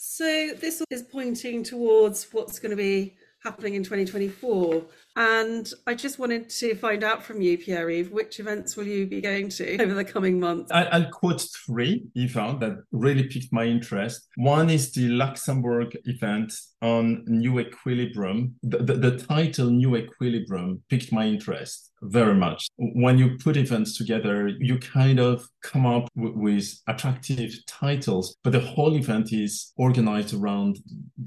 So 0.06 0.50
this 0.60 0.84
is 0.90 1.04
pointing 1.04 1.64
towards 1.64 2.28
what's 2.34 2.60
going 2.60 2.72
to 2.72 2.76
be 2.76 3.16
happening 3.42 3.76
in 3.76 3.84
2024. 3.84 4.84
And 5.16 5.72
I 5.88 5.94
just 5.96 6.20
wanted 6.20 6.50
to 6.50 6.76
find 6.76 7.06
out 7.06 7.24
from 7.24 7.42
you, 7.42 7.58
Pierre 7.58 7.90
Yves, 7.90 8.10
which 8.10 8.42
events 8.42 8.76
will 8.76 8.86
you 8.86 9.08
be 9.08 9.22
going 9.22 9.48
to 9.48 9.78
over 9.82 9.94
the 9.94 10.04
coming 10.04 10.42
months? 10.42 10.74
I, 10.74 11.00
will 11.00 11.10
quote 11.10 11.48
three, 11.66 12.06
Eva, 12.16 12.58
that 12.60 12.84
really 12.92 13.30
piqued 13.30 13.54
my 13.54 13.64
interest. 13.64 14.28
One 14.36 14.70
is 14.70 14.92
the 14.92 15.08
Luxembourg 15.08 15.98
event 16.04 16.54
on 16.84 17.24
New 17.26 17.60
Equilibrium. 17.60 18.56
The, 18.62 18.78
the, 18.80 18.94
the 18.96 19.18
title 19.18 19.70
New 19.70 19.96
Equilibrium 19.96 20.84
piqued 20.90 21.14
my 21.14 21.26
interest 21.26 21.92
very 22.02 22.36
much. 22.36 22.68
When 22.76 23.18
you 23.18 23.38
put 23.38 23.56
events 23.56 23.98
together, 23.98 24.50
you 24.60 24.78
kind 24.78 25.20
of 25.20 25.48
come 25.62 25.86
up 25.86 26.10
w- 26.16 26.38
with 26.38 26.78
attractive 26.88 27.54
titles, 27.68 28.36
but 28.44 28.52
the 28.52 28.60
whole 28.60 28.96
event 28.96 29.32
is 29.32 29.72
organized 29.78 30.34
around 30.34 30.80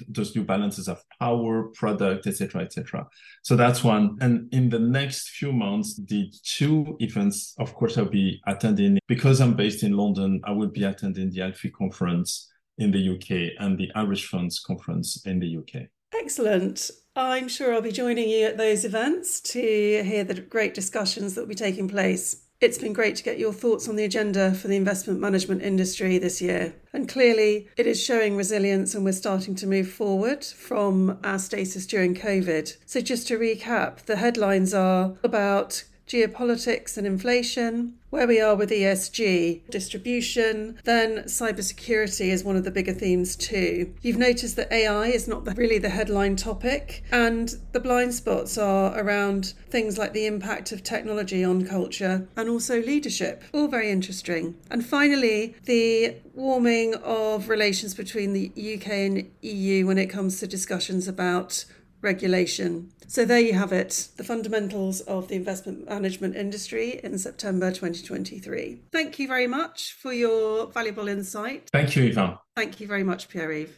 those 0.09 0.37
new 0.37 0.45
balances 0.45 0.89
of 0.89 1.03
power, 1.19 1.71
product, 1.75 2.27
etc., 2.27 2.63
etc. 2.63 3.07
So 3.43 3.57
that's 3.57 3.83
one. 3.83 4.19
And 4.21 4.53
in 4.53 4.69
the 4.69 4.79
next 4.79 5.31
few 5.31 5.53
months, 5.53 5.99
the 6.07 6.31
two 6.45 6.97
events, 7.01 7.55
of 7.59 7.75
course, 7.75 7.97
I'll 7.97 8.05
be 8.05 8.43
attending 8.47 8.99
because 9.09 9.41
I'm 9.41 9.55
based 9.55 9.83
in 9.83 9.93
London. 9.93 10.43
I 10.45 10.53
will 10.53 10.69
be 10.69 10.85
attending 10.85 11.31
the 11.31 11.41
ALFI 11.41 11.73
conference 11.73 12.53
in 12.79 12.91
the 12.91 13.11
UK 13.11 13.53
and 13.59 13.79
the 13.79 13.91
Irish 13.95 14.29
Funds 14.29 14.61
conference 14.61 15.23
in 15.25 15.41
the 15.41 15.57
UK. 15.59 15.89
Excellent. 16.19 16.91
I'm 17.15 17.49
sure 17.49 17.73
I'll 17.73 17.81
be 17.81 17.93
joining 17.93 18.29
you 18.29 18.47
at 18.47 18.59
those 18.59 18.85
events 18.85 19.41
to 19.41 19.61
hear 19.61 20.23
the 20.25 20.35
great 20.35 20.75
discussions 20.75 21.35
that 21.35 21.43
will 21.43 21.49
be 21.49 21.55
taking 21.55 21.89
place. 21.89 22.43
It's 22.59 22.79
been 22.79 22.95
great 22.95 23.17
to 23.17 23.23
get 23.23 23.39
your 23.39 23.53
thoughts 23.53 23.87
on 23.87 23.97
the 23.97 24.05
agenda 24.05 24.55
for 24.55 24.69
the 24.69 24.77
investment 24.77 25.21
management 25.21 25.63
industry 25.63 26.17
this 26.17 26.41
year. 26.41 26.75
And 26.93 27.07
clearly, 27.07 27.69
it 27.77 27.87
is 27.87 28.03
showing 28.03 28.35
resilience 28.35 28.95
and 28.95 29.05
we're 29.05 29.13
starting 29.13 29.55
to 29.57 29.67
move 29.67 29.91
forward 29.91 30.43
from 30.45 31.19
our 31.23 31.39
status 31.39 31.87
during 31.87 32.15
COVID. 32.15 32.77
So, 32.87 33.03
just 33.03 33.29
to 33.29 33.39
recap, 33.39 34.07
the 34.07 34.17
headlines 34.17 34.73
are 34.73 35.17
about 35.23 35.85
geopolitics 36.07 36.97
and 36.97 37.07
inflation, 37.07 37.95
where 38.11 38.27
we 38.27 38.41
are 38.41 38.55
with 38.55 38.71
ESG, 38.71 39.69
distribution, 39.71 40.79
then 40.85 41.25
cybersecurity 41.25 42.29
is 42.29 42.45
one 42.45 42.57
of 42.57 42.65
the 42.65 42.71
bigger 42.71 42.93
themes 42.93 43.37
too. 43.37 43.93
You've 44.01 44.17
noticed 44.17 44.57
that 44.57 44.73
AI 44.73 45.09
is 45.09 45.27
not 45.27 45.45
really 45.57 45.79
the 45.79 45.89
headline 45.89 46.37
topic, 46.37 47.03
and 47.11 47.55
the 47.73 47.81
blind 47.81 48.15
spots 48.15 48.57
are 48.57 48.99
around 48.99 49.55
things 49.69 49.99
like 49.99 50.13
the 50.13 50.27
impact 50.27 50.73
of 50.73 50.83
technology 50.83 51.45
on 51.45 51.67
culture 51.67 52.29
and 52.37 52.49
also 52.49 52.81
leadership. 52.81 53.43
All 53.53 53.69
very 53.69 53.91
interesting. 53.91 54.55
And 54.71 54.87
finally, 54.87 55.57
the 55.65 56.17
warming 56.35 56.95
of 56.97 57.49
relations 57.49 57.95
between 57.95 58.33
the 58.33 58.53
UK 58.57 58.89
and 58.89 59.31
EU 59.43 59.87
when 59.87 59.99
it 59.99 60.07
comes 60.07 60.39
to 60.41 60.47
discussions 60.47 61.09
about 61.09 61.65
regulation. 62.07 62.93
So 63.09 63.27
there 63.27 63.41
you 63.41 63.53
have 63.53 63.73
it, 63.73 64.09
the 64.17 64.25
fundamentals 64.25 65.01
of 65.03 65.29
the 65.29 65.35
investment 65.35 65.87
management 65.87 66.37
industry 66.37 67.01
in 67.05 67.19
September 67.19 67.71
2023. 67.71 68.81
Thank 68.91 69.19
you 69.19 69.29
very 69.29 69.47
much 69.47 69.93
for 69.93 70.13
your 70.13 70.69
valuable 70.69 71.09
insight. 71.09 71.69
Thank 71.71 71.95
you, 71.95 72.05
Yvonne. 72.05 72.39
Thank 72.55 72.81
you 72.81 72.87
very 72.87 73.05
much, 73.05 73.29
Pierre 73.29 73.53
Yves. 73.53 73.71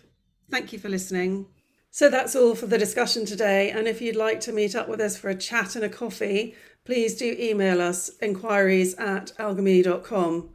Thank 0.51 0.73
you 0.73 0.79
for 0.79 0.89
listening. 0.89 1.47
So 1.91 2.09
that's 2.09 2.37
all 2.37 2.55
for 2.55 2.67
the 2.67 2.79
discussion 2.79 3.27
today. 3.27 3.71
And 3.71 3.89
if 3.89 4.01
you'd 4.01 4.15
like 4.15 4.41
to 4.43 4.53
meet 4.53 4.77
up 4.77 4.89
with 4.89 5.01
us 5.01 5.19
for 5.19 5.31
a 5.31 5.35
chat 5.35 5.75
and 5.75 5.85
a 5.85 5.89
coffee, 5.89 6.55
please 6.85 7.17
do 7.17 7.37
email 7.39 7.81
us 7.81 8.11
inquiries 8.23 8.95
at 8.95 9.33
algome.com. 9.39 10.51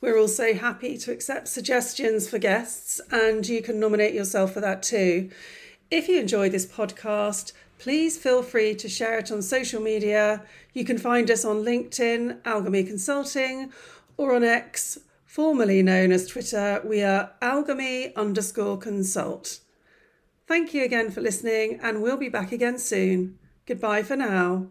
We're 0.00 0.18
also 0.18 0.54
happy 0.54 0.96
to 0.98 1.12
accept 1.12 1.48
suggestions 1.48 2.28
for 2.30 2.38
guests, 2.38 3.00
and 3.10 3.46
you 3.46 3.62
can 3.62 3.80
nominate 3.80 4.14
yourself 4.14 4.54
for 4.54 4.60
that 4.60 4.82
too. 4.82 5.30
If 5.90 6.06
you 6.06 6.20
enjoy 6.20 6.50
this 6.50 6.66
podcast, 6.66 7.52
please 7.78 8.18
feel 8.18 8.42
free 8.42 8.74
to 8.74 8.90
share 8.90 9.18
it 9.18 9.32
on 9.32 9.40
social 9.40 9.80
media. 9.80 10.42
You 10.74 10.84
can 10.84 10.98
find 10.98 11.30
us 11.30 11.46
on 11.46 11.64
LinkedIn, 11.64 12.42
AlgoMe 12.42 12.86
Consulting, 12.86 13.72
or 14.18 14.34
on 14.34 14.44
X, 14.44 14.98
formerly 15.24 15.82
known 15.82 16.12
as 16.12 16.26
Twitter. 16.26 16.82
We 16.84 17.02
are 17.02 17.32
AlgoMe 17.40 18.14
underscore 18.16 18.76
consult. 18.76 19.60
Thank 20.46 20.74
you 20.74 20.84
again 20.84 21.10
for 21.10 21.22
listening, 21.22 21.80
and 21.82 22.02
we'll 22.02 22.18
be 22.18 22.28
back 22.28 22.52
again 22.52 22.78
soon. 22.78 23.38
Goodbye 23.64 24.02
for 24.02 24.16
now. 24.16 24.66